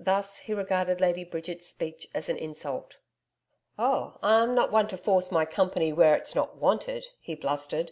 [0.00, 2.96] Thus he regarded Lady Bridget's speech as an insult.
[3.78, 7.86] 'Oh, I'm not one to force my company where it is not wanted,' he blustered.